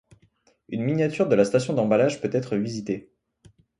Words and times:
Une 0.69 0.81
miniature 0.83 1.27
de 1.29 1.35
la 1.35 1.45
station 1.45 1.75
d'emballage 1.75 2.21
peut 2.21 2.29
être 2.33 2.55
visitée. 2.57 3.11